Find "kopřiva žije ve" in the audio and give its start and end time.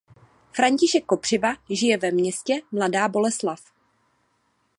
1.05-2.11